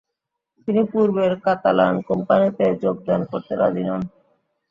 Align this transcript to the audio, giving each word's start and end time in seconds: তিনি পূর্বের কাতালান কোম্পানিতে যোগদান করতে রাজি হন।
তিনি 0.63 0.81
পূর্বের 0.91 1.33
কাতালান 1.45 1.95
কোম্পানিতে 2.09 2.65
যোগদান 2.83 3.21
করতে 3.31 3.53
রাজি 3.55 3.83
হন। 3.89 4.01